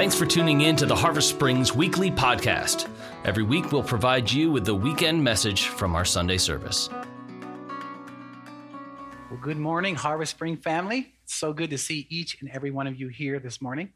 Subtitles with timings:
[0.00, 2.88] Thanks for tuning in to the Harvest Springs Weekly Podcast.
[3.26, 6.88] Every week, we'll provide you with the weekend message from our Sunday service.
[9.28, 11.12] Well, good morning, Harvest Spring family.
[11.24, 13.92] It's so good to see each and every one of you here this morning.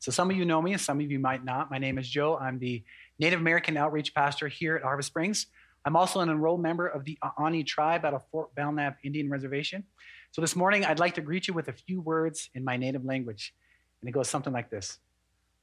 [0.00, 1.70] So, some of you know me, and some of you might not.
[1.70, 2.36] My name is Joe.
[2.36, 2.82] I'm the
[3.20, 5.46] Native American Outreach Pastor here at Harvest Springs.
[5.84, 9.84] I'm also an enrolled member of the Ani tribe out of Fort Belknap Indian Reservation.
[10.32, 13.04] So, this morning, I'd like to greet you with a few words in my native
[13.04, 13.54] language.
[14.02, 14.98] And it goes something like this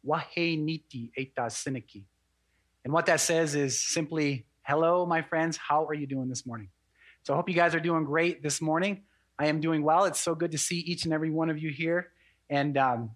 [0.06, 2.04] Wahe niti eta siniki.
[2.84, 6.70] And what that says is simply, Hello, my friends, how are you doing this morning?
[7.24, 9.04] So I hope you guys are doing great this morning.
[9.40, 10.06] I am doing well.
[10.06, 12.12] It's so good to see each and every one of you here.
[12.50, 13.12] And um,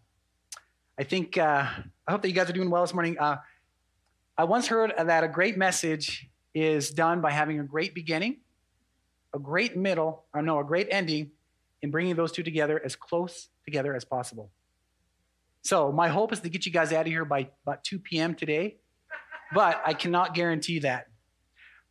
[1.00, 1.68] I think, uh,
[2.08, 3.17] I hope that you guys are doing well this morning.
[3.20, 3.38] Uh,
[4.38, 8.38] I once heard that a great message is done by having a great beginning,
[9.34, 11.31] a great middle, or no, a great ending,
[11.84, 14.52] and bringing those two together as close together as possible.
[15.67, 18.36] So my hope is to get you guys out of here by about 2 p.m.
[18.36, 18.78] today,
[19.53, 21.08] but I cannot guarantee that.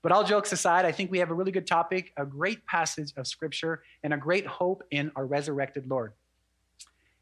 [0.03, 3.13] But all jokes aside, I think we have a really good topic, a great passage
[3.19, 6.15] of scripture, and a great hope in our resurrected Lord.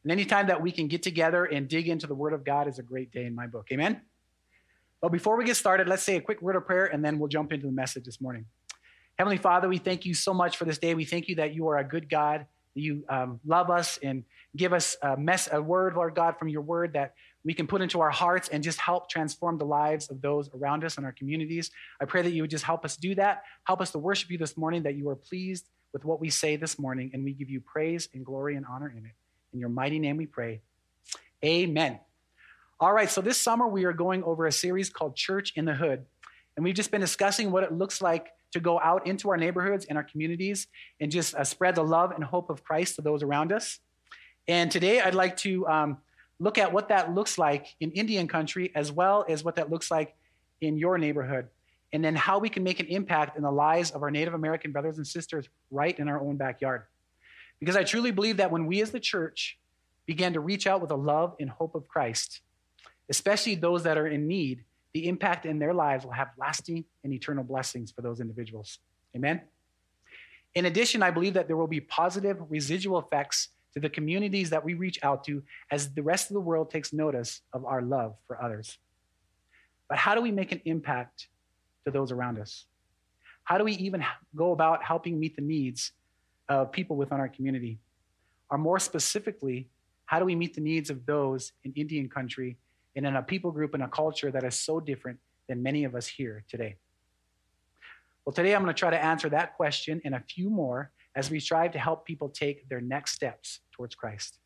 [0.04, 2.78] And anytime that we can get together and dig into the Word of God is
[2.78, 3.66] a great day in my book.
[3.72, 4.02] Amen?
[5.00, 7.28] But before we get started, let's say a quick word of prayer and then we'll
[7.28, 8.44] jump into the message this morning.
[9.18, 10.94] Heavenly Father, we thank you so much for this day.
[10.94, 14.24] We thank you that you are a good God, you um, love us and
[14.56, 17.82] give us a, mess, a word, Lord God, from your word that we can put
[17.82, 21.12] into our hearts and just help transform the lives of those around us and our
[21.12, 21.70] communities.
[22.00, 23.42] I pray that you would just help us do that.
[23.64, 26.56] Help us to worship you this morning, that you are pleased with what we say
[26.56, 29.12] this morning, and we give you praise and glory and honor in it.
[29.52, 30.60] In your mighty name we pray.
[31.44, 32.00] Amen.
[32.80, 35.74] All right, so this summer we are going over a series called Church in the
[35.74, 36.04] Hood.
[36.56, 39.84] And we've just been discussing what it looks like to go out into our neighborhoods
[39.84, 40.68] and our communities
[41.00, 43.80] and just uh, spread the love and hope of Christ to those around us.
[44.48, 45.98] And today I'd like to um,
[46.38, 49.90] look at what that looks like in Indian country as well as what that looks
[49.90, 50.14] like
[50.60, 51.48] in your neighborhood.
[51.92, 54.72] And then how we can make an impact in the lives of our Native American
[54.72, 56.84] brothers and sisters right in our own backyard.
[57.58, 59.58] Because I truly believe that when we as the church
[60.06, 62.40] begin to reach out with the love and hope of Christ,
[63.08, 64.64] especially those that are in need,
[64.94, 68.78] the impact in their lives will have lasting and eternal blessings for those individuals.
[69.14, 69.42] Amen?
[70.54, 74.64] In addition, I believe that there will be positive residual effects to the communities that
[74.64, 78.14] we reach out to as the rest of the world takes notice of our love
[78.28, 78.78] for others.
[79.88, 81.26] But how do we make an impact
[81.84, 82.66] to those around us?
[83.42, 84.04] How do we even
[84.36, 85.90] go about helping meet the needs
[86.48, 87.80] of people within our community?
[88.48, 89.68] Or more specifically,
[90.06, 92.58] how do we meet the needs of those in Indian country
[92.96, 95.18] and in a people group and a culture that is so different
[95.48, 96.76] than many of us here today?
[98.24, 101.30] Well, today I'm going to try to answer that question and a few more as
[101.30, 104.38] we strive to help people take their next steps towards Christ.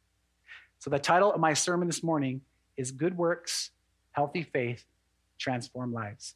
[0.78, 2.40] So, the title of my sermon this morning
[2.76, 3.70] is Good Works,
[4.12, 4.84] Healthy Faith,
[5.38, 6.34] Transform Lives.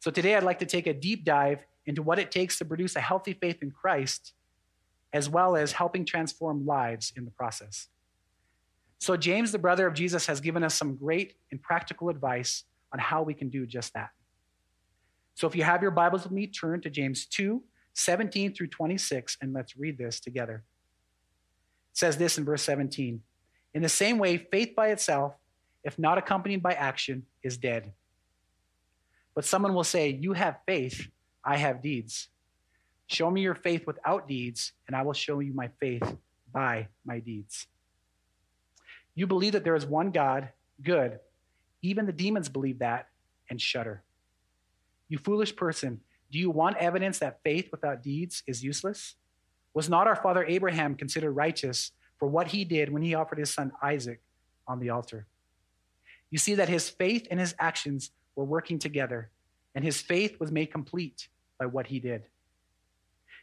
[0.00, 2.96] So, today I'd like to take a deep dive into what it takes to produce
[2.96, 4.34] a healthy faith in Christ,
[5.12, 7.88] as well as helping transform lives in the process.
[8.98, 12.98] So, James, the brother of Jesus, has given us some great and practical advice on
[12.98, 14.10] how we can do just that.
[15.34, 17.62] So, if you have your Bibles with me, turn to James 2
[17.94, 20.62] 17 through 26, and let's read this together.
[21.92, 23.20] It says this in verse 17
[23.74, 25.34] In the same way, faith by itself,
[25.84, 27.92] if not accompanied by action, is dead.
[29.34, 31.08] But someone will say, You have faith,
[31.44, 32.28] I have deeds.
[33.06, 36.16] Show me your faith without deeds, and I will show you my faith
[36.52, 37.66] by my deeds.
[39.18, 41.18] You believe that there is one God, good.
[41.82, 43.08] Even the demons believe that
[43.50, 44.04] and shudder.
[45.08, 49.16] You foolish person, do you want evidence that faith without deeds is useless?
[49.74, 51.90] Was not our father Abraham considered righteous
[52.20, 54.20] for what he did when he offered his son Isaac
[54.68, 55.26] on the altar?
[56.30, 59.30] You see that his faith and his actions were working together,
[59.74, 61.26] and his faith was made complete
[61.58, 62.22] by what he did.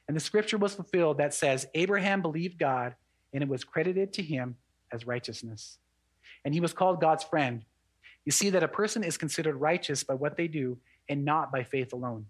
[0.08, 2.96] And the scripture was fulfilled that says, Abraham believed God,
[3.34, 4.56] and it was credited to him
[4.96, 5.78] as righteousness.
[6.44, 7.64] And he was called God's friend.
[8.26, 11.64] You see that a person is considered righteous by what they do and not by
[11.64, 12.26] faith alone.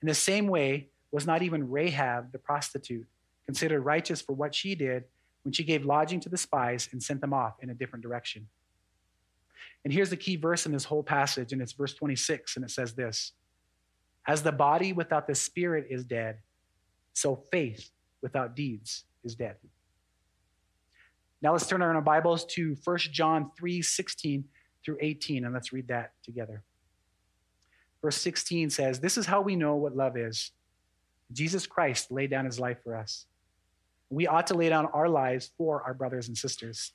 [0.00, 3.06] In the same way, was not even Rahab, the prostitute,
[3.46, 5.04] considered righteous for what she did
[5.42, 8.46] when she gave lodging to the spies and sent them off in a different direction.
[9.84, 12.70] And here's the key verse in this whole passage, and it's verse 26, and it
[12.70, 13.32] says this
[14.26, 16.38] As the body without the spirit is dead,
[17.14, 17.90] so faith
[18.20, 19.56] without deeds is dead.
[21.40, 24.44] Now let's turn our Bibles to 1 John 3 16
[24.84, 26.62] through 18, and let's read that together.
[28.02, 30.50] Verse 16 says, This is how we know what love is.
[31.32, 33.26] Jesus Christ laid down his life for us.
[34.10, 36.92] We ought to lay down our lives for our brothers and sisters.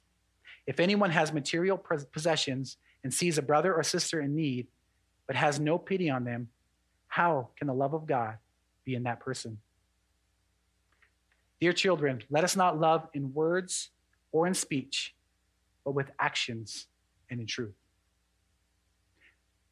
[0.66, 4.68] If anyone has material possessions and sees a brother or sister in need,
[5.28, 6.50] but has no pity on them,
[7.08, 8.38] how can the love of God
[8.84, 9.60] be in that person?
[11.62, 13.90] Dear children, let us not love in words
[14.34, 15.16] or in speech,
[15.86, 16.88] but with actions
[17.30, 17.76] and in truth.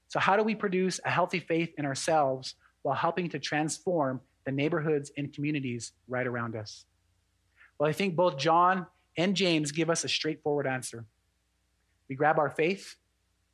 [0.08, 4.52] So, how do we produce a healthy faith in ourselves while helping to transform the
[4.52, 6.86] neighborhoods and communities right around us?
[7.78, 8.86] Well, I think both John
[9.18, 11.06] and James give us a straightforward answer.
[12.08, 12.96] We grab our faith,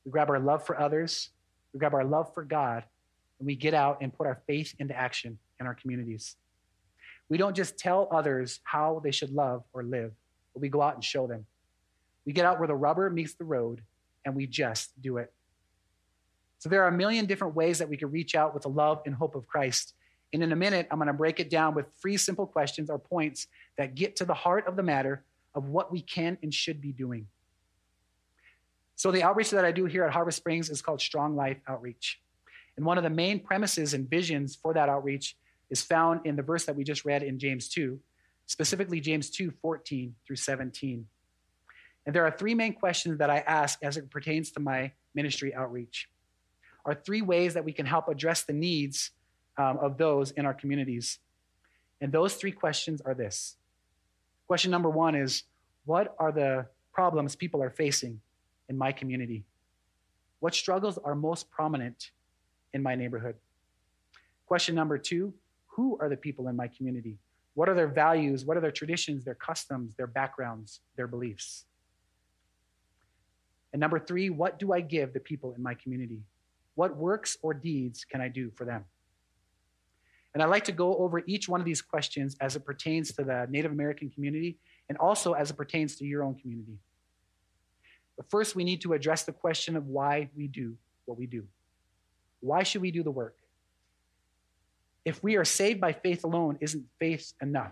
[0.06, 1.30] we grab our love for others,
[1.74, 2.84] we grab our love for God,
[3.40, 6.36] and we get out and put our faith into action in our communities.
[7.30, 10.12] We don't just tell others how they should love or live,
[10.58, 11.46] but we go out and show them.
[12.26, 13.84] We get out where the rubber meets the road
[14.26, 15.32] and we just do it.
[16.58, 19.04] So there are a million different ways that we can reach out with the love
[19.06, 19.94] and hope of Christ.
[20.34, 22.98] And in a minute, I'm going to break it down with three simple questions or
[22.98, 23.46] points
[23.78, 25.24] that get to the heart of the matter
[25.54, 27.28] of what we can and should be doing.
[28.96, 32.20] So, the outreach that I do here at Harvest Springs is called Strong Life Outreach.
[32.78, 35.38] And one of the main premises and visions for that outreach
[35.70, 38.00] is found in the verse that we just read in James 2,
[38.48, 41.06] specifically James 2 14 through 17.
[42.06, 45.54] And there are three main questions that I ask as it pertains to my ministry
[45.54, 46.10] outreach.
[46.86, 49.12] Are three ways that we can help address the needs
[49.58, 51.20] um, of those in our communities.
[52.00, 53.58] And those three questions are this.
[54.48, 55.44] Question number one is
[55.86, 58.22] What are the problems people are facing
[58.70, 59.44] in my community?
[60.40, 62.12] What struggles are most prominent
[62.74, 63.36] in my neighborhood?
[64.46, 65.34] Question number two
[65.68, 67.18] who are the people in my community?
[67.58, 68.46] What are their values?
[68.46, 71.66] What are their traditions, their customs, their backgrounds, their beliefs?
[73.74, 76.20] And number three, what do I give the people in my community?
[76.76, 78.86] What works or deeds can I do for them?
[80.36, 83.24] And I'd like to go over each one of these questions as it pertains to
[83.24, 86.78] the Native American community and also as it pertains to your own community.
[88.18, 91.48] But first, we need to address the question of why we do what we do.
[92.40, 93.36] Why should we do the work?
[95.08, 97.72] If we are saved by faith alone, isn't faith enough?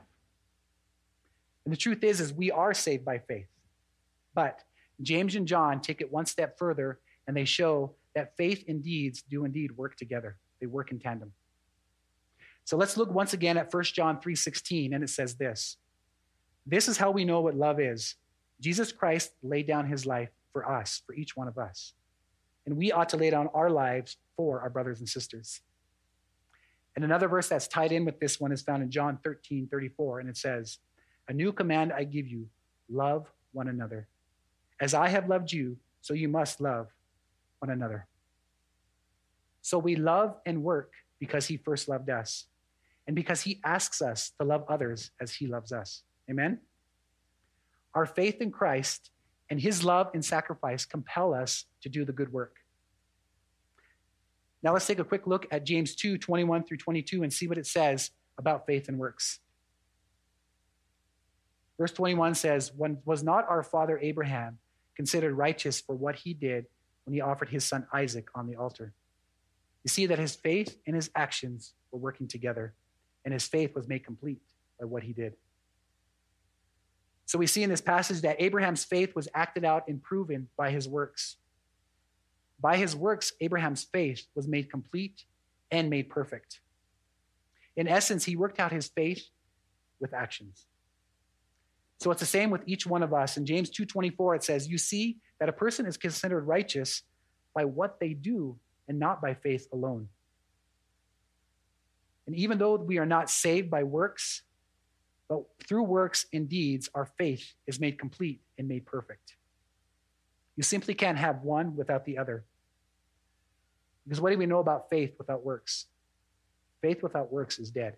[1.66, 3.50] And the truth is, is we are saved by faith.
[4.34, 4.64] But
[5.02, 6.98] James and John take it one step further
[7.28, 10.38] and they show that faith and deeds do indeed work together.
[10.62, 11.34] They work in tandem.
[12.64, 15.76] So let's look once again at 1 John 3:16 and it says this.
[16.66, 18.16] This is how we know what love is.
[18.62, 21.96] Jesus Christ laid down his life for us, for each one of us.
[22.66, 25.60] And we ought to lay down our lives for our brothers and sisters.
[26.96, 30.22] And another verse that's tied in with this one is found in John 13, 34,
[30.22, 30.80] and it says,
[31.28, 32.48] A new command I give you
[32.90, 34.08] love one another.
[34.80, 36.88] As I have loved you, so you must love
[37.60, 38.08] one another.
[39.62, 42.46] So we love and work because he first loved us,
[43.08, 46.04] and because he asks us to love others as he loves us.
[46.30, 46.60] Amen?
[47.94, 49.12] Our faith in Christ
[49.50, 52.58] and his love and sacrifice compel us to do the good work.
[54.66, 57.60] Now let's take a quick look at James 2 21 through 22 and see what
[57.60, 58.10] it says
[58.40, 59.40] about faith and works.
[61.78, 64.58] Verse 21 says, was not our father Abraham
[64.96, 66.66] considered righteous for what he did
[67.04, 68.94] when he offered his son Isaac on the altar?
[69.84, 72.74] You see that his faith and his actions were working together,
[73.24, 74.42] and his faith was made complete
[74.80, 75.34] by what he did.
[77.28, 80.72] So we see in this passage that Abraham's faith was acted out and proven by
[80.72, 81.38] his works.
[82.60, 85.26] By his works, Abraham's faith was made complete
[85.72, 86.62] and made perfect.
[87.76, 89.28] In essence, he worked out his faith
[90.00, 90.68] with actions.
[92.00, 93.38] So it's the same with each one of us.
[93.38, 97.04] In James 2:24 it says, "You see that a person is considered righteous
[97.54, 100.10] by what they do and not by faith alone."
[102.28, 104.44] And even though we are not saved by works,
[105.28, 109.38] but through works and deeds, our faith is made complete and made perfect.
[110.56, 112.46] You simply can't have one without the other.
[114.06, 115.88] Because what do we know about faith without works?
[116.82, 117.98] Faith without works is dead.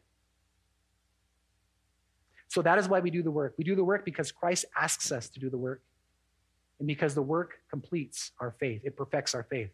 [2.47, 3.55] So that is why we do the work.
[3.57, 5.81] We do the work because Christ asks us to do the work,
[6.79, 9.71] and because the work completes our faith, it perfects our faith.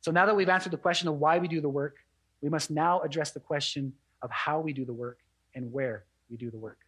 [0.00, 1.96] So now that we've answered the question of why we do the work,
[2.40, 5.18] we must now address the question of how we do the work
[5.54, 6.78] and where we do the work.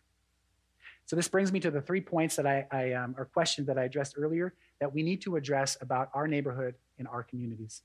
[1.09, 3.79] So this brings me to the three points that I, I um, or questions that
[3.79, 7.81] I addressed earlier that we need to address about our neighborhood and our communities.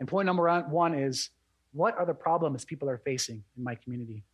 [0.00, 1.28] And point number one is
[1.74, 4.24] what are the problems people are facing in my community?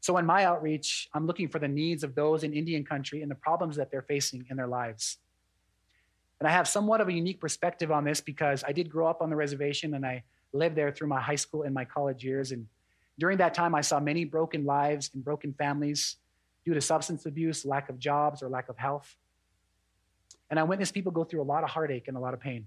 [0.00, 3.30] So in my outreach, I'm looking for the needs of those in Indian country and
[3.30, 5.18] the problems that they're facing in their lives.
[6.40, 9.20] And I have somewhat of a unique perspective on this because I did grow up
[9.20, 10.22] on the reservation and I
[10.54, 12.50] lived there through my high school and my college years.
[12.50, 12.66] And
[13.18, 16.16] during that time, I saw many broken lives and broken families
[16.64, 19.16] due to substance abuse, lack of jobs, or lack of health.
[20.50, 22.66] And I witnessed people go through a lot of heartache and a lot of pain.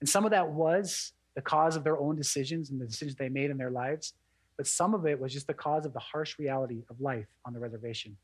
[0.00, 3.28] And some of that was the cause of their own decisions and the decisions they
[3.28, 4.14] made in their lives,
[4.56, 7.52] but some of it was just the cause of the harsh reality of life on
[7.52, 8.16] the reservation.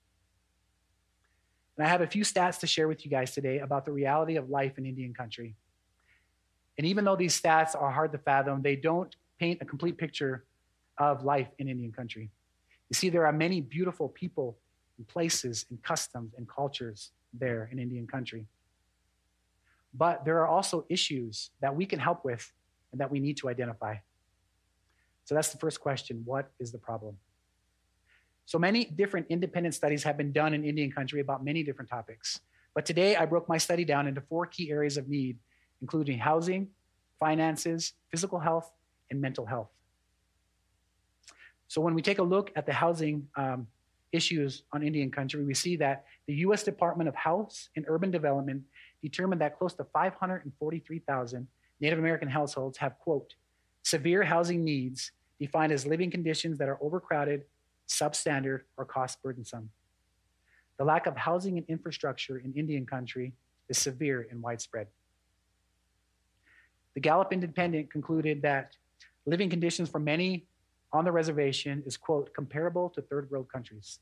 [1.76, 4.36] And I have a few stats to share with you guys today about the reality
[4.36, 5.54] of life in Indian country.
[6.78, 10.44] And even though these stats are hard to fathom, they don't paint a complete picture
[10.98, 12.30] of life in Indian country.
[12.88, 14.58] You see, there are many beautiful people
[14.98, 18.46] and places and customs and cultures there in Indian country.
[19.92, 22.52] But there are also issues that we can help with
[22.92, 23.96] and that we need to identify.
[25.24, 27.16] So that's the first question what is the problem?
[28.44, 32.40] So many different independent studies have been done in Indian country about many different topics.
[32.74, 35.38] But today I broke my study down into four key areas of need,
[35.80, 36.68] including housing,
[37.18, 38.70] finances, physical health,
[39.10, 39.70] and mental health.
[41.68, 43.66] So when we take a look at the housing um,
[44.12, 46.62] issues on Indian country, we see that the U.S.
[46.62, 48.62] Department of House and Urban Development
[49.02, 51.46] determined that close to 543,000
[51.80, 53.34] Native American households have, quote,
[53.82, 57.44] severe housing needs defined as living conditions that are overcrowded,
[57.88, 59.70] substandard, or cost burdensome.
[60.78, 63.32] The lack of housing and infrastructure in Indian country
[63.68, 64.86] is severe and widespread.
[66.94, 68.76] The Gallup Independent concluded that
[69.26, 70.46] living conditions for many
[70.96, 74.00] on the reservation is, quote, comparable to third world countries.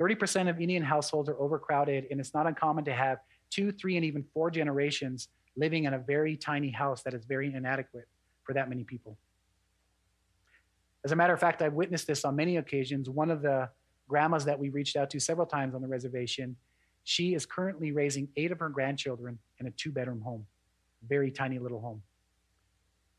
[0.00, 3.18] 30% of Indian households are overcrowded, and it's not uncommon to have
[3.50, 7.52] two, three, and even four generations living in a very tiny house that is very
[7.52, 8.06] inadequate
[8.44, 9.18] for that many people.
[11.04, 13.10] As a matter of fact, I've witnessed this on many occasions.
[13.10, 13.68] One of the
[14.08, 16.56] grandmas that we reached out to several times on the reservation,
[17.02, 20.46] she is currently raising eight of her grandchildren in a two bedroom home,
[21.08, 22.02] very tiny little home.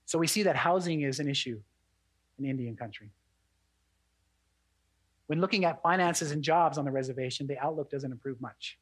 [0.05, 1.59] So we see that housing is an issue
[2.39, 3.11] in Indian country.
[5.27, 8.79] When looking at finances and jobs on the reservation, the outlook doesn't improve much.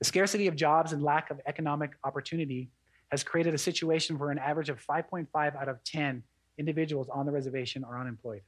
[0.00, 2.68] The scarcity of jobs and lack of economic opportunity
[3.10, 5.26] has created a situation where an average of 5.5
[5.56, 6.22] out of 10
[6.58, 8.42] individuals on the reservation are unemployed.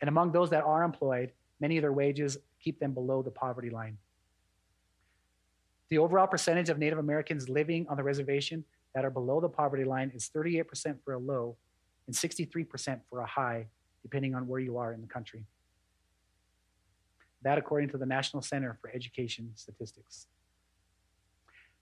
[0.00, 3.70] And among those that are employed, many of their wages keep them below the poverty
[3.70, 3.98] line.
[5.88, 8.64] The overall percentage of Native Americans living on the reservation
[8.94, 11.56] that are below the poverty line is 38% for a low
[12.10, 13.68] and 63% for a high,
[14.02, 15.44] depending on where you are in the country.
[17.42, 20.26] That, according to the National Center for Education Statistics.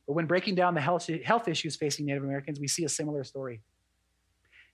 [0.07, 3.25] But when breaking down the health, health issues facing Native Americans, we see a similar
[3.25, 3.63] story.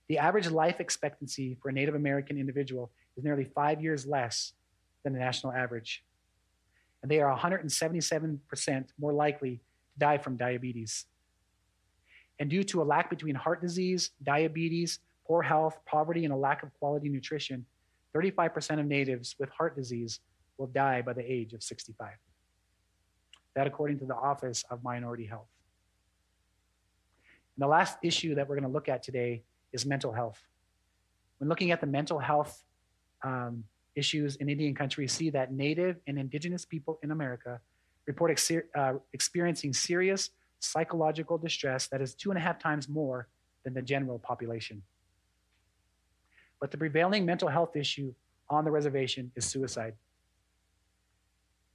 [0.09, 4.53] The average life expectancy for a Native American individual is nearly five years less
[5.03, 6.03] than the national average.
[7.01, 9.61] And they are 177% more likely
[9.93, 11.05] to die from diabetes.
[12.39, 16.63] And due to a lack between heart disease, diabetes, poor health, poverty, and a lack
[16.63, 17.65] of quality nutrition,
[18.15, 20.19] 35% of natives with heart disease
[20.57, 22.09] will die by the age of 65.
[23.55, 25.47] That, according to the Office of Minority Health.
[27.55, 30.41] And the last issue that we're going to look at today is mental health.
[31.39, 32.63] When looking at the mental health
[33.23, 33.63] um,
[33.95, 37.59] issues in Indian country, we see that Native and Indigenous people in America
[38.05, 40.29] report ex- uh, experiencing serious
[40.59, 43.27] psychological distress that is two and a half times more
[43.63, 44.81] than the general population.
[46.59, 48.13] But the prevailing mental health issue
[48.49, 49.93] on the reservation is suicide.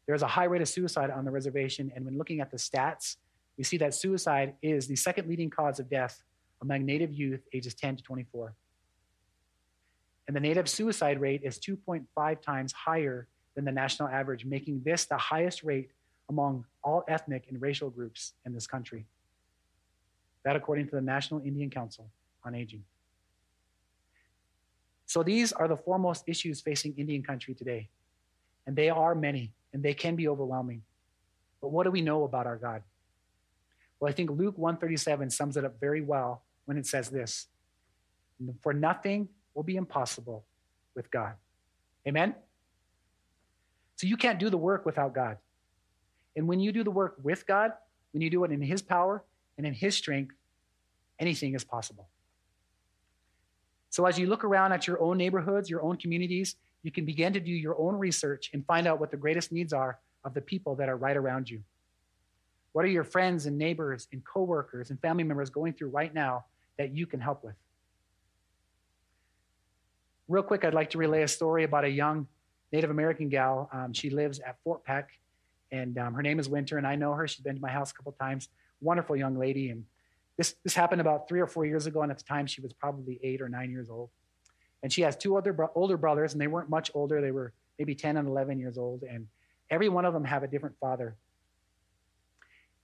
[0.07, 3.17] There's a high rate of suicide on the reservation, and when looking at the stats,
[3.57, 6.23] we see that suicide is the second leading cause of death
[6.63, 8.55] among Native youth ages 10 to 24.
[10.27, 15.05] And the Native suicide rate is 2.5 times higher than the national average, making this
[15.05, 15.91] the highest rate
[16.29, 19.07] among all ethnic and racial groups in this country.
[20.45, 22.09] That, according to the National Indian Council
[22.45, 22.85] on Aging.
[25.11, 27.88] So these are the foremost issues facing Indian country today.
[28.64, 30.83] And they are many, and they can be overwhelming.
[31.61, 32.85] But what do we know about our God?
[33.99, 37.49] Well, I think Luke 137 sums it up very well when it says this.
[38.61, 40.45] For nothing will be impossible
[40.95, 41.33] with God.
[42.07, 42.37] Amen?
[43.97, 45.38] So you can't do the work without God.
[46.37, 47.73] And when you do the work with God,
[48.12, 49.25] when you do it in His power
[49.59, 50.37] and in His strength,
[51.19, 52.07] anything is possible.
[53.91, 57.33] So as you look around at your own neighborhoods, your own communities, you can begin
[57.33, 60.41] to do your own research and find out what the greatest needs are of the
[60.41, 61.63] people that are right around you.
[62.73, 66.45] What are your friends and neighbors and coworkers and family members going through right now
[66.79, 67.57] that you can help with?
[70.29, 72.29] Real quick, I'd like to relay a story about a young
[72.73, 73.69] Native American gal.
[73.73, 75.11] Um, she lives at Fort Peck,
[75.73, 77.27] and um, her name is Winter, and I know her.
[77.27, 78.49] She's been to my house a couple times.
[78.81, 79.85] Wonderful young lady, and
[80.37, 82.73] this, this happened about three or four years ago, and at the time she was
[82.73, 84.11] probably eight or nine years old.
[84.83, 87.21] And she has two other bro- older brothers, and they weren't much older.
[87.21, 89.03] They were maybe 10 and 11 years old.
[89.03, 89.27] And
[89.71, 91.17] every one of them have a different father.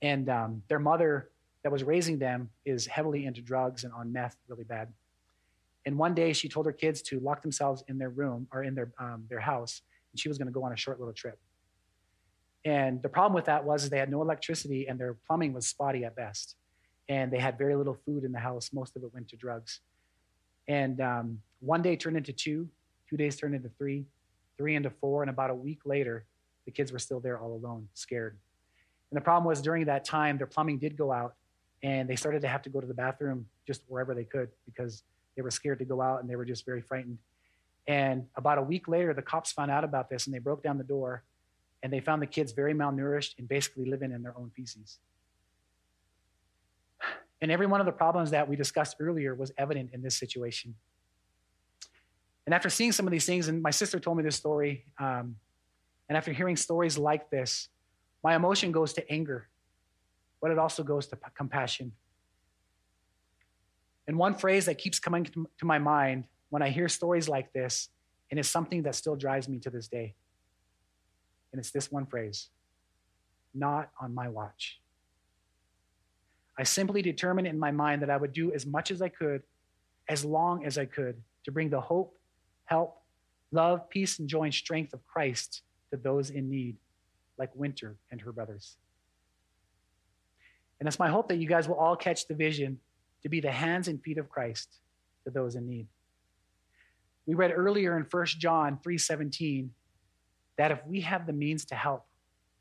[0.03, 1.31] And um, their mother
[1.63, 4.93] that was raising them is heavily into drugs and on meth really bad.
[5.85, 8.75] And one day she told her kids to lock themselves in their room or in
[8.75, 11.39] their, um, their house, and she was going to go on a short little trip.
[12.65, 16.05] And the problem with that was they had no electricity and their plumbing was spotty
[16.05, 16.57] at best.
[17.09, 18.71] And they had very little food in the house.
[18.73, 19.81] Most of it went to drugs.
[20.69, 22.69] And um, one day turned into two,
[23.09, 24.05] two days turned into three,
[24.57, 26.25] three into four, and about a week later,
[26.65, 28.37] the kids were still there all alone, scared.
[29.11, 31.35] And the problem was during that time, their plumbing did go out,
[31.83, 35.05] and they started to have to go to the bathroom just wherever they could because
[35.37, 37.19] they were scared to go out and they were just very frightened.
[37.87, 40.79] And about a week later, the cops found out about this and they broke down
[40.79, 41.23] the door
[41.83, 44.99] and they found the kids very malnourished and basically living in their own feces.
[47.43, 50.75] And every one of the problems that we discussed earlier was evident in this situation.
[52.47, 55.37] And after seeing some of these things, and my sister told me this story, um,
[56.09, 57.69] and after hearing stories like this,
[58.23, 59.49] my emotion goes to anger,
[60.41, 61.93] but it also goes to p- compassion.
[64.07, 67.53] And one phrase that keeps coming to, to my mind when I hear stories like
[67.53, 67.89] this,
[68.31, 70.15] and it's something that still drives me to this day.
[71.53, 72.49] And it's this one phrase
[73.55, 74.81] not on my watch.
[76.59, 79.43] I simply determined in my mind that I would do as much as I could,
[80.09, 82.17] as long as I could, to bring the hope,
[82.65, 83.03] help,
[83.53, 86.77] love, peace, and joy and strength of Christ to those in need,
[87.39, 88.77] like Winter and her brothers.
[90.81, 92.79] And it's my hope that you guys will all catch the vision
[93.23, 94.81] to be the hands and feet of Christ
[95.25, 95.87] to those in need.
[97.27, 99.71] We read earlier in 1 John 3:17
[100.57, 102.07] that if we have the means to help,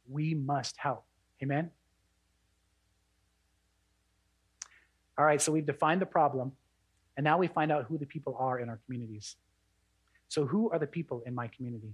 [0.08, 1.06] we must help.
[1.42, 1.72] Amen.
[5.18, 6.52] All right, so we've defined the problem,
[7.16, 9.38] and now we find out who the people are in our communities.
[10.28, 11.94] So, who are the people in my community?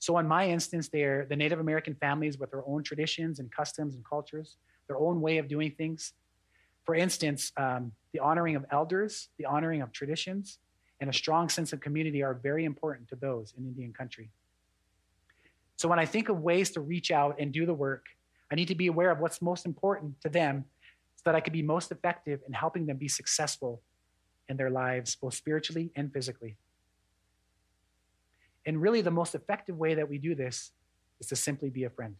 [0.00, 3.94] So, in my instance, they're the Native American families with their own traditions and customs
[3.94, 4.56] and cultures,
[4.88, 6.14] their own way of doing things.
[6.84, 10.58] For instance, um, the honoring of elders, the honoring of traditions,
[11.00, 14.30] and a strong sense of community are very important to those in Indian country.
[15.76, 18.06] So, when I think of ways to reach out and do the work,
[18.50, 20.64] I need to be aware of what's most important to them
[21.18, 23.82] so that I could be most effective in helping them be successful
[24.48, 26.56] in their lives, both spiritually and physically.
[28.64, 30.70] And really, the most effective way that we do this
[31.20, 32.14] is to simply be a friend,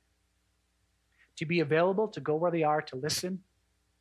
[1.36, 3.40] to be available, to go where they are, to listen,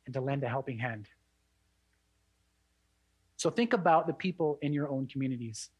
[0.04, 1.06] and to lend a helping hand.
[3.36, 5.70] So think about the people in your own communities.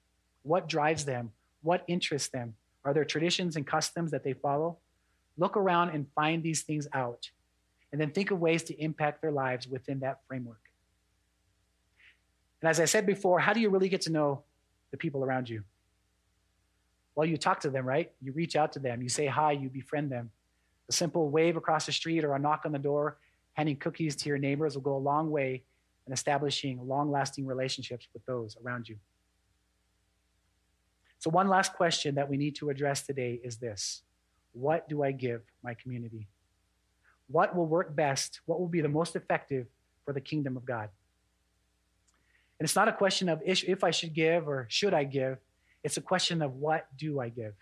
[0.43, 1.33] What drives them?
[1.63, 2.55] What interests them?
[2.85, 4.79] Are there traditions and customs that they follow?
[5.37, 7.31] Look around and find these things out
[7.93, 10.61] and then think of ways to impact their lives within that framework.
[12.61, 14.43] And as I said before, how do you really get to know
[14.91, 15.63] the people around you?
[17.15, 18.13] Well, you talk to them, right?
[18.21, 20.31] You reach out to them, you say hi, you befriend them.
[20.89, 23.19] A simple wave across the street or a knock on the door,
[23.55, 25.63] handing cookies to your neighbors will go a long way
[26.07, 28.97] in establishing long lasting relationships with those around you.
[31.19, 34.03] So, one last question that we need to address today is this
[34.53, 36.29] What do I give my community?
[37.31, 39.67] What will work best, what will be the most effective
[40.05, 40.89] for the kingdom of God.
[42.59, 45.39] And it's not a question of if I should give or should I give.
[45.85, 47.55] It's a question of what do I give?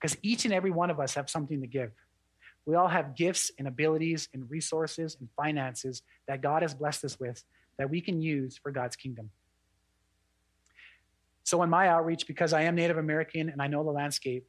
[0.00, 1.92] Because each and every one of us have something to give.
[2.66, 7.18] We all have gifts and abilities and resources and finances that God has blessed us
[7.20, 7.42] with
[7.78, 9.30] that we can use for God's kingdom.
[11.44, 14.46] So, in my outreach, because I am Native American and I know the landscape,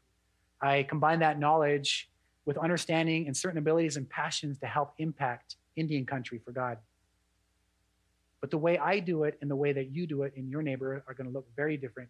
[0.62, 2.11] I combine that knowledge
[2.46, 6.78] with understanding and certain abilities and passions to help impact Indian country for God.
[8.42, 10.64] But the way I do it and the way that you do it in your
[10.64, 12.10] neighborhood are going to look very different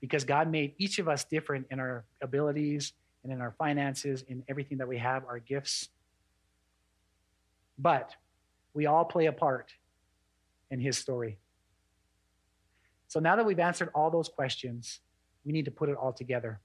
[0.00, 4.42] because God made each of us different in our abilities and in our finances, in
[4.48, 5.88] everything that we have, our gifts.
[7.78, 8.14] But
[8.74, 9.72] we all play a part
[10.70, 11.38] in His story.
[13.08, 15.00] So now that we've answered all those questions,
[15.44, 16.60] we need to put it all together.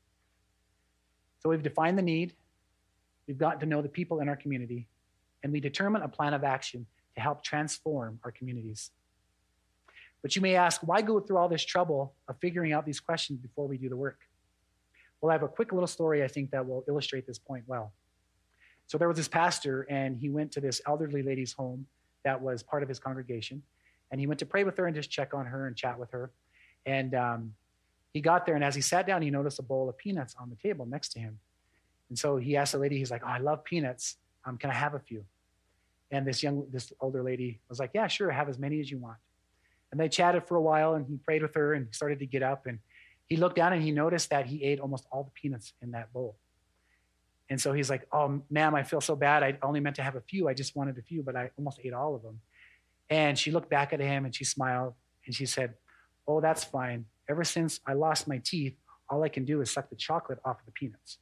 [1.40, 2.34] So we've defined the need,
[3.28, 4.88] We've gotten to know the people in our community,
[5.44, 6.86] and we determine a plan of action
[7.16, 8.92] to help transform our communities.
[10.22, 13.40] But you may ask, why go through all this trouble of figuring out these questions
[13.40, 14.20] before we do the work?
[15.22, 17.94] Well, I have a quick little story I think that will illustrate this point well.
[18.88, 21.88] So there was this pastor, and he went to this elderly lady's home
[22.24, 23.64] that was part of his congregation,
[24.12, 26.12] and he went to pray with her and just check on her and chat with
[26.12, 26.32] her.
[26.86, 27.54] And um,
[28.14, 30.50] he got there, and as he sat down, he noticed a bowl of peanuts on
[30.50, 31.40] the table next to him.
[32.10, 34.18] And so he asked the lady, he's like, Oh, I love peanuts.
[34.46, 35.26] Um, can I have a few?
[36.12, 38.98] And this young, this older lady was like, Yeah, sure, have as many as you
[38.98, 39.18] want.
[39.92, 42.44] And they chatted for a while and he prayed with her and started to get
[42.44, 42.66] up.
[42.66, 42.80] And
[43.28, 46.12] he looked down and he noticed that he ate almost all the peanuts in that
[46.14, 46.38] bowl.
[47.50, 49.44] And so he's like, Oh, ma'am, I feel so bad.
[49.44, 50.48] I only meant to have a few.
[50.48, 52.40] I just wanted a few, but I almost ate all of them.
[53.10, 54.94] And she looked back at him and she smiled
[55.26, 55.74] and she said,
[56.28, 57.06] Oh, that's fine.
[57.30, 58.76] Ever since I lost my teeth,
[59.10, 61.20] all I can do is suck the chocolate off of the peanuts.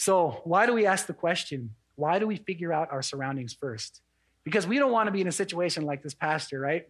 [0.00, 1.74] So, why do we ask the question?
[1.94, 4.00] Why do we figure out our surroundings first?
[4.44, 6.88] Because we don't want to be in a situation like this pastor, right?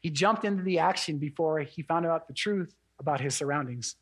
[0.00, 3.96] He jumped into the action before he found out the truth about his surroundings.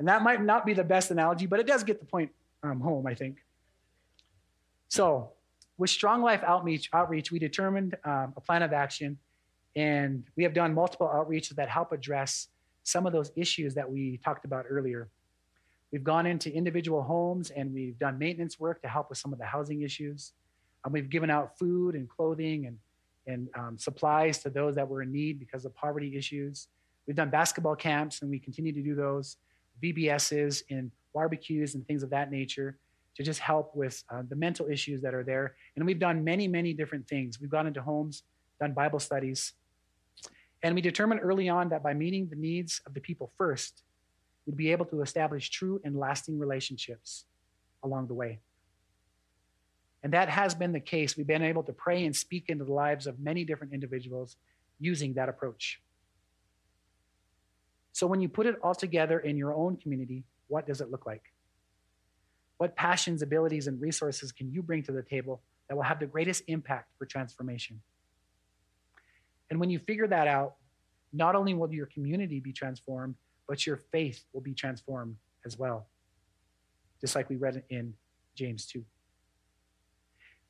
[0.00, 2.32] And that might not be the best analogy, but it does get the point
[2.64, 3.36] um, home, I think.
[4.88, 5.30] So,
[5.76, 9.16] with Strong Life Outreach, outreach we determined um, a plan of action,
[9.76, 12.48] and we have done multiple outreaches that help address
[12.82, 15.08] some of those issues that we talked about earlier.
[15.92, 19.38] We've gone into individual homes and we've done maintenance work to help with some of
[19.38, 20.32] the housing issues.
[20.84, 22.78] Um, we've given out food and clothing and,
[23.26, 26.68] and um, supplies to those that were in need because of poverty issues.
[27.06, 29.38] We've done basketball camps and we continue to do those.
[29.82, 32.78] VBSs and barbecues and things of that nature
[33.16, 35.56] to just help with uh, the mental issues that are there.
[35.76, 37.40] And we've done many, many different things.
[37.40, 38.22] We've gone into homes,
[38.60, 39.54] done Bible studies.
[40.62, 43.82] And we determined early on that by meeting the needs of the people first,
[44.48, 47.26] we'd be able to establish true and lasting relationships
[47.82, 48.40] along the way.
[50.02, 51.18] And that has been the case.
[51.18, 54.36] We've been able to pray and speak into the lives of many different individuals
[54.80, 55.82] using that approach.
[57.92, 61.04] So when you put it all together in your own community, what does it look
[61.04, 61.24] like?
[62.56, 66.06] What passions, abilities, and resources can you bring to the table that will have the
[66.06, 67.82] greatest impact for transformation?
[69.50, 70.54] And when you figure that out,
[71.12, 73.16] not only will your community be transformed,
[73.48, 75.88] but your faith will be transformed as well,
[77.00, 77.94] just like we read in
[78.34, 78.84] James 2.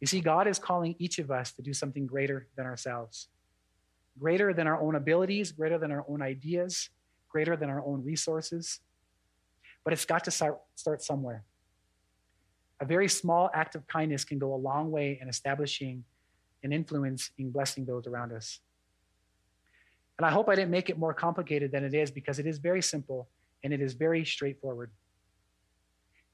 [0.01, 3.29] You see, God is calling each of us to do something greater than ourselves,
[4.19, 6.91] greater than our own abilities, greater than our own ideas,
[7.29, 8.81] greater than our own resources.
[9.85, 11.45] But it's got to start, start somewhere.
[12.81, 16.05] A very small act of kindness can go a long way in establishing
[16.63, 18.61] an influence in blessing those around us.
[20.19, 22.59] And I hope I didn't make it more complicated than it is because it is
[22.59, 23.29] very simple
[23.63, 24.91] and it is very straightforward.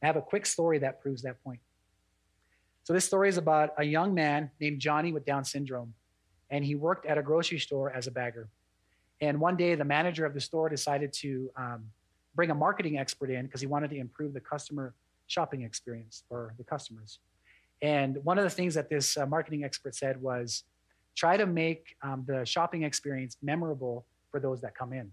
[0.02, 1.60] I have a quick story that proves that point.
[2.82, 5.94] So, this story is about a young man named Johnny with Down syndrome,
[6.50, 8.48] and he worked at a grocery store as a bagger.
[9.22, 11.84] And one day, the manager of the store decided to um,
[12.34, 14.94] bring a marketing expert in because he wanted to improve the customer
[15.26, 17.20] shopping experience for the customers.
[17.80, 20.64] And one of the things that this uh, marketing expert said was
[21.14, 25.10] try to make um, the shopping experience memorable for those that come in.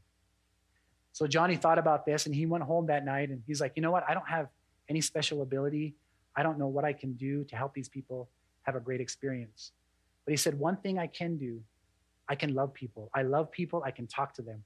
[1.14, 3.82] So Johnny thought about this and he went home that night and he's like, you
[3.82, 4.04] know what?
[4.08, 4.48] I don't have
[4.90, 5.96] any special ability.
[6.36, 8.30] I don't know what I can do to help these people
[8.64, 9.72] have a great experience.
[10.26, 11.62] But he said, one thing I can do
[12.32, 13.10] I can love people.
[13.14, 13.84] I love people.
[13.84, 14.64] I can talk to them.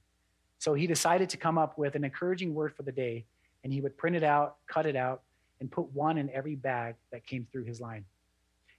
[0.58, 3.26] So he decided to come up with an encouraging word for the day,
[3.64, 5.22] and he would print it out, cut it out,
[5.58, 8.04] and put one in every bag that came through his line.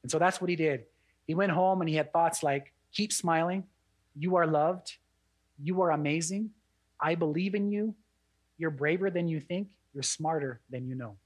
[0.04, 0.86] And so that's what he did.
[1.28, 3.66] He went home and he had thoughts like, keep smiling.
[4.18, 4.98] You are loved.
[5.62, 6.52] You are amazing.
[7.00, 7.94] I believe in you.
[8.58, 9.68] You're braver than you think.
[9.94, 11.18] You're smarter than you know.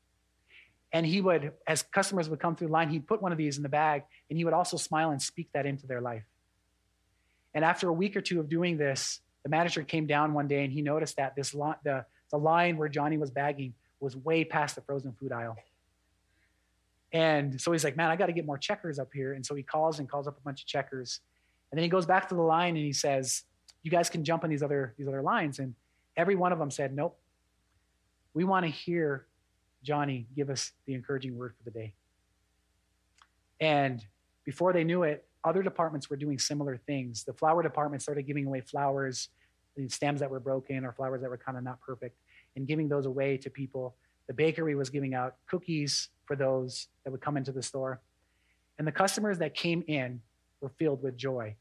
[0.91, 3.63] And he would, as customers would come through line, he'd put one of these in
[3.63, 6.23] the bag and he would also smile and speak that into their life.
[7.53, 10.63] And after a week or two of doing this, the manager came down one day
[10.63, 14.43] and he noticed that this lo- the, the line where Johnny was bagging was way
[14.43, 15.57] past the frozen food aisle.
[17.13, 19.33] And so he's like, man, I got to get more checkers up here.
[19.33, 21.19] And so he calls and calls up a bunch of checkers.
[21.71, 23.43] And then he goes back to the line and he says,
[23.83, 25.59] you guys can jump on these other, these other lines.
[25.59, 25.75] And
[26.15, 27.17] every one of them said, nope.
[28.33, 29.25] We want to hear
[29.83, 31.93] Johnny give us the encouraging word for the day.
[33.59, 34.05] And
[34.45, 37.23] before they knew it, other departments were doing similar things.
[37.23, 39.29] The flower department started giving away flowers,
[39.87, 42.17] stems that were broken or flowers that were kind of not perfect,
[42.55, 43.95] and giving those away to people.
[44.31, 47.99] The bakery was giving out cookies for those that would come into the store.
[48.79, 50.21] And the customers that came in
[50.61, 51.57] were filled with joy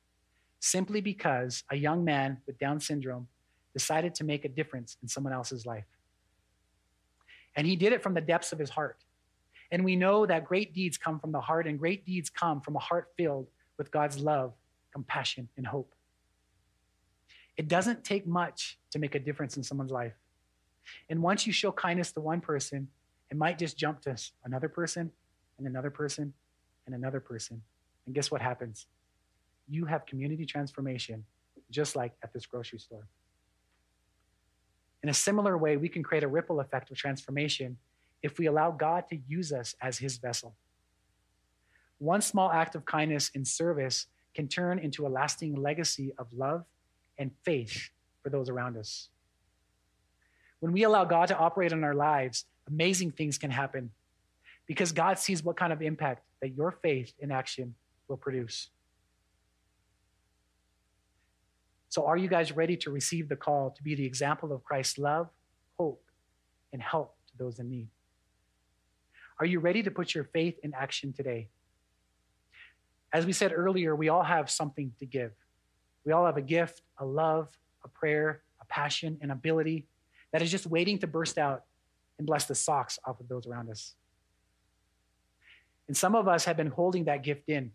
[0.60, 3.26] simply because a young man with Down syndrome
[3.72, 5.88] decided to make a difference in someone else's life.
[7.56, 8.98] And he did it from the depths of his heart.
[9.72, 12.76] And we know that great deeds come from the heart, and great deeds come from
[12.76, 14.52] a heart filled with God's love,
[14.92, 15.92] compassion, and hope.
[17.56, 20.19] It doesn't take much to make a difference in someone's life.
[21.08, 22.88] And once you show kindness to one person,
[23.30, 25.10] it might just jump to another person
[25.58, 26.32] and another person
[26.86, 27.62] and another person.
[28.06, 28.86] And guess what happens?
[29.68, 31.24] You have community transformation,
[31.70, 33.06] just like at this grocery store.
[35.02, 37.76] In a similar way, we can create a ripple effect of transformation
[38.22, 40.54] if we allow God to use us as his vessel.
[41.98, 46.64] One small act of kindness in service can turn into a lasting legacy of love
[47.18, 47.90] and faith
[48.22, 49.08] for those around us.
[50.60, 53.90] When we allow God to operate in our lives, amazing things can happen
[54.66, 57.74] because God sees what kind of impact that your faith in action
[58.08, 58.68] will produce.
[61.88, 64.98] So, are you guys ready to receive the call to be the example of Christ's
[64.98, 65.28] love,
[65.76, 66.04] hope,
[66.72, 67.88] and help to those in need?
[69.40, 71.48] Are you ready to put your faith in action today?
[73.12, 75.32] As we said earlier, we all have something to give.
[76.04, 77.48] We all have a gift, a love,
[77.82, 79.86] a prayer, a passion, an ability
[80.32, 81.64] that is just waiting to burst out
[82.18, 83.94] and bless the socks off of those around us.
[85.88, 87.72] And some of us have been holding that gift in,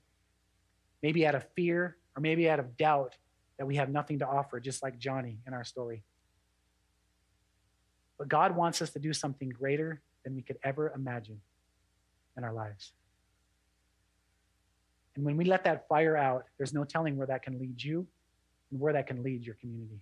[1.03, 3.15] maybe out of fear or maybe out of doubt
[3.57, 6.03] that we have nothing to offer, just like Johnny in our story.
[8.17, 11.41] But God wants us to do something greater than we could ever imagine
[12.37, 12.93] in our lives.
[15.15, 18.07] And when we let that fire out, there's no telling where that can lead you
[18.71, 19.99] and where that can lead your community.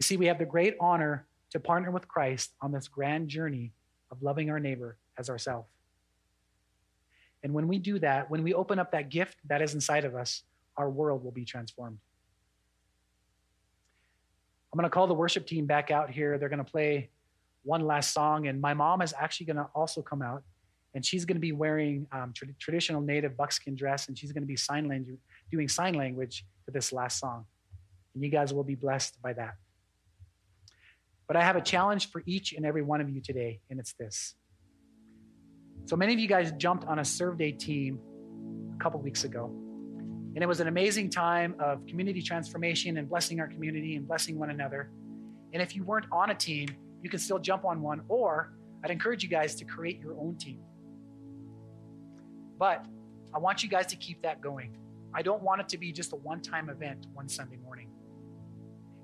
[0.00, 3.72] You see, we have the great honor to partner with Christ on this grand journey
[4.10, 5.68] of loving our neighbor as ourselves.
[7.42, 10.14] And when we do that, when we open up that gift that is inside of
[10.14, 10.42] us,
[10.76, 11.98] our world will be transformed.
[14.72, 16.38] I'm going to call the worship team back out here.
[16.38, 17.10] They're going to play
[17.62, 18.46] one last song.
[18.46, 20.42] And my mom is actually going to also come out,
[20.94, 24.42] and she's going to be wearing um, tra- traditional native buckskin dress, and she's going
[24.42, 25.18] to be sign language,
[25.50, 27.44] doing sign language to this last song.
[28.14, 29.56] And you guys will be blessed by that.
[31.30, 33.92] But I have a challenge for each and every one of you today, and it's
[33.92, 34.34] this.
[35.84, 38.00] So many of you guys jumped on a Serve Day team
[38.74, 39.44] a couple weeks ago.
[40.34, 44.40] And it was an amazing time of community transformation and blessing our community and blessing
[44.40, 44.90] one another.
[45.52, 46.68] And if you weren't on a team,
[47.00, 50.36] you can still jump on one, or I'd encourage you guys to create your own
[50.36, 50.58] team.
[52.58, 52.84] But
[53.32, 54.76] I want you guys to keep that going.
[55.14, 57.86] I don't want it to be just a one time event one Sunday morning.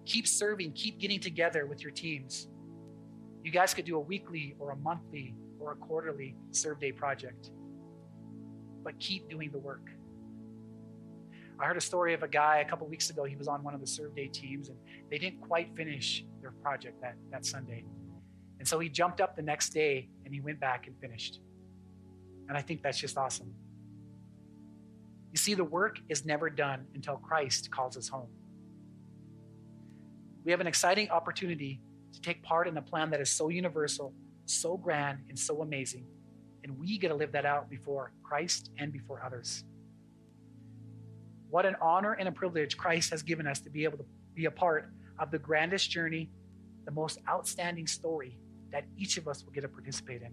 [0.07, 2.49] Keep serving, keep getting together with your teams.
[3.43, 7.51] You guys could do a weekly or a monthly or a quarterly serve day project,
[8.83, 9.91] but keep doing the work.
[11.59, 13.25] I heard a story of a guy a couple weeks ago.
[13.25, 14.79] He was on one of the serve day teams and
[15.11, 17.85] they didn't quite finish their project that, that Sunday.
[18.59, 21.41] And so he jumped up the next day and he went back and finished.
[22.49, 23.53] And I think that's just awesome.
[25.33, 28.29] You see, the work is never done until Christ calls us home.
[30.47, 31.81] We have an exciting opportunity
[32.13, 36.07] to take part in a plan that is so universal, so grand, and so amazing.
[36.63, 39.65] And we get to live that out before Christ and before others.
[41.51, 44.05] What an honor and a privilege Christ has given us to be able to
[44.37, 46.31] be a part of the grandest journey,
[46.85, 48.39] the most outstanding story
[48.71, 50.33] that each of us will get to participate in.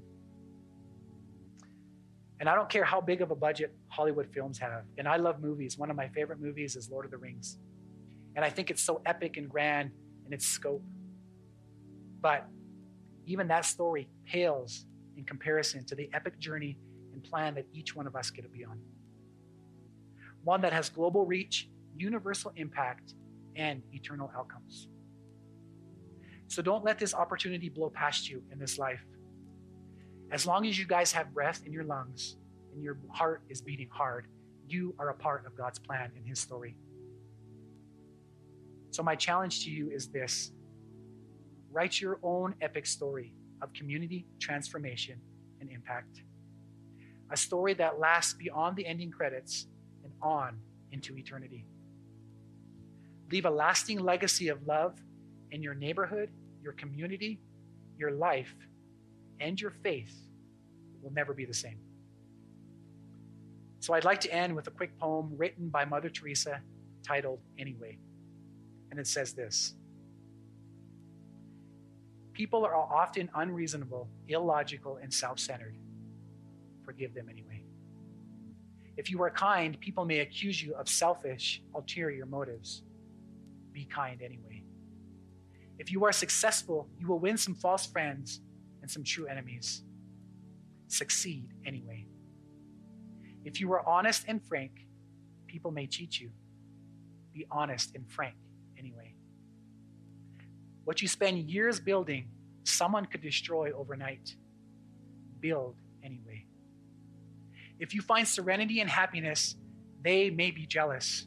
[2.40, 4.84] And I don't care how big of a budget Hollywood films have.
[5.00, 5.80] And I love movies.
[5.80, 7.58] One of my favorite movies is Lord of the Rings.
[8.36, 9.90] And I think it's so epic and grand
[10.26, 10.84] in its scope.
[12.22, 12.48] But
[13.26, 14.86] even that story pales
[15.18, 16.78] in comparison to the epic journey
[17.14, 18.80] and plan that each one of us get to be on
[20.44, 23.16] one that has global reach, universal impact,
[23.56, 24.88] and eternal outcomes.
[26.48, 29.04] So don't let this opportunity blow past you in this life.
[30.32, 32.36] As long as you guys have breath in your lungs
[32.74, 34.28] and your heart is beating hard,
[34.68, 36.76] you are a part of God's plan and His story.
[38.94, 40.52] So, my challenge to you is this
[41.72, 45.20] write your own epic story of community transformation
[45.60, 46.22] and impact.
[47.32, 49.66] A story that lasts beyond the ending credits
[50.04, 50.60] and on
[50.92, 51.66] into eternity.
[53.32, 55.00] Leave a lasting legacy of love
[55.50, 56.30] in your neighborhood,
[56.62, 57.42] your community,
[57.98, 58.54] your life,
[59.40, 60.16] and your faith
[61.02, 61.80] will never be the same.
[63.80, 66.62] So I'd like to end with a quick poem written by Mother Teresa
[67.04, 67.98] titled Anyway.
[68.94, 69.74] And it says this
[72.32, 75.76] People are often unreasonable, illogical, and self centered.
[76.86, 77.64] Forgive them anyway.
[78.96, 82.84] If you are kind, people may accuse you of selfish, ulterior motives.
[83.72, 84.62] Be kind anyway.
[85.80, 88.42] If you are successful, you will win some false friends
[88.84, 89.82] and some true enemies.
[90.88, 92.06] Succeed anyway.
[93.44, 94.86] If you are honest and frank,
[95.48, 96.30] people may cheat you.
[97.34, 98.36] Be honest and frank
[98.84, 99.14] anyway.
[100.84, 102.28] What you spend years building,
[102.64, 104.36] someone could destroy overnight.
[105.40, 106.46] Build anyway.
[107.80, 109.56] If you find serenity and happiness,
[110.02, 111.26] they may be jealous.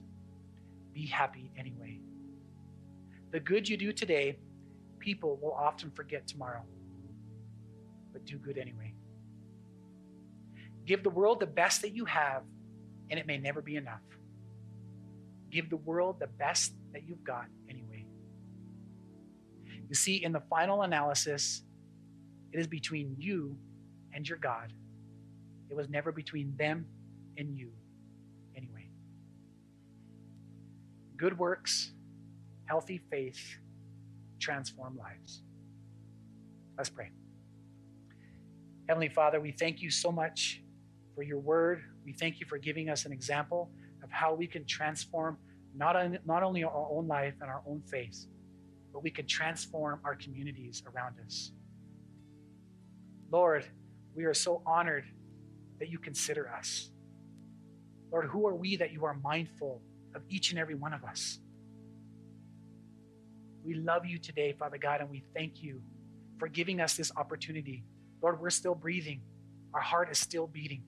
[0.92, 1.98] Be happy anyway.
[3.32, 4.38] The good you do today,
[4.98, 6.62] people will often forget tomorrow.
[8.12, 8.94] But do good anyway.
[10.84, 12.42] Give the world the best that you have
[13.10, 14.00] and it may never be enough.
[15.56, 18.04] Give the world the best that you've got anyway.
[19.88, 21.62] You see, in the final analysis,
[22.52, 23.56] it is between you
[24.12, 24.74] and your God.
[25.70, 26.84] It was never between them
[27.38, 27.70] and you
[28.54, 28.90] anyway.
[31.16, 31.90] Good works,
[32.66, 33.56] healthy faith
[34.38, 35.40] transform lives.
[36.76, 37.12] Let's pray.
[38.90, 40.60] Heavenly Father, we thank you so much
[41.14, 41.82] for your word.
[42.04, 43.70] We thank you for giving us an example
[44.04, 45.38] of how we can transform
[45.76, 48.26] not, on, not only our own life and our own faith,
[48.92, 51.52] but we can transform our communities around us.
[53.30, 53.66] Lord,
[54.14, 55.04] we are so honored
[55.78, 56.90] that you consider us.
[58.10, 59.82] Lord, who are we that you are mindful
[60.14, 61.38] of each and every one of us?
[63.64, 65.82] We love you today, Father God, and we thank you
[66.38, 67.84] for giving us this opportunity.
[68.22, 69.20] Lord, we're still breathing,
[69.74, 70.82] our heart is still beating,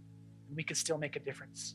[0.46, 1.74] and we can still make a difference.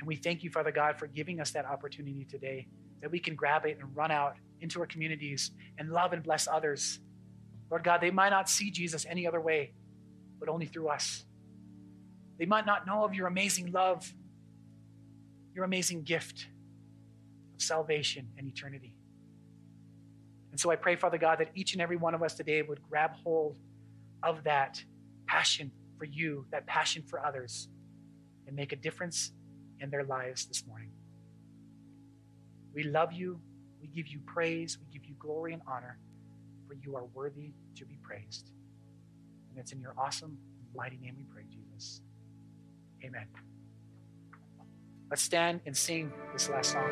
[0.00, 2.66] And we thank you, Father God, for giving us that opportunity today
[3.02, 6.48] that we can grab it and run out into our communities and love and bless
[6.48, 7.00] others.
[7.70, 9.72] Lord God, they might not see Jesus any other way,
[10.38, 11.24] but only through us.
[12.38, 14.10] They might not know of your amazing love,
[15.54, 16.46] your amazing gift
[17.54, 18.94] of salvation and eternity.
[20.50, 22.80] And so I pray, Father God, that each and every one of us today would
[22.88, 23.56] grab hold
[24.22, 24.82] of that
[25.26, 27.68] passion for you, that passion for others,
[28.46, 29.32] and make a difference
[29.80, 30.90] in their lives this morning.
[32.74, 33.40] We love you.
[33.80, 34.78] We give you praise.
[34.78, 35.98] We give you glory and honor,
[36.68, 38.50] for you are worthy to be praised.
[39.50, 40.38] And it's in your awesome,
[40.74, 42.02] mighty name we pray, Jesus.
[43.04, 43.26] Amen.
[45.08, 46.88] Let's stand and sing this last song.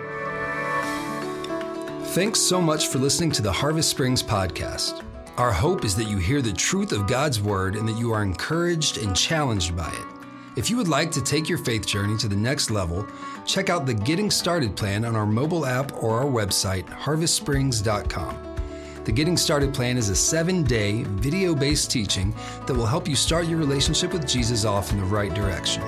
[2.08, 5.04] Thanks so much for listening to the Harvest Springs podcast.
[5.36, 8.24] Our hope is that you hear the truth of God's word and that you are
[8.24, 10.17] encouraged and challenged by it.
[10.58, 13.06] If you would like to take your faith journey to the next level,
[13.46, 18.56] check out the Getting Started plan on our mobile app or our website, harvestsprings.com.
[19.04, 22.34] The Getting Started plan is a seven day, video based teaching
[22.66, 25.84] that will help you start your relationship with Jesus off in the right direction.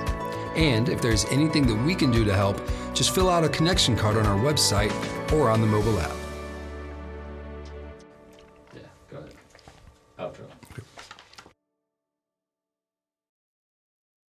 [0.55, 2.61] And if there's anything that we can do to help,
[2.93, 4.93] just fill out a connection card on our website
[5.33, 6.20] or on the mobile app.